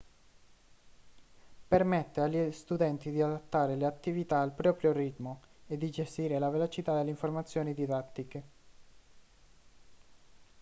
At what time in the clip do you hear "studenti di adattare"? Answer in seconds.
2.53-3.75